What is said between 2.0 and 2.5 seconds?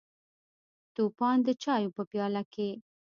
پیاله